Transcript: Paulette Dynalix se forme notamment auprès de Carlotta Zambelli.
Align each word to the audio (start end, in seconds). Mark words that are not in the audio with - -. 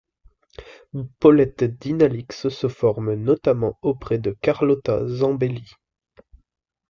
Paulette 1.19 1.63
Dynalix 1.63 2.49
se 2.49 2.67
forme 2.67 3.13
notamment 3.13 3.77
auprès 3.83 4.17
de 4.17 4.31
Carlotta 4.41 5.05
Zambelli. 5.05 5.73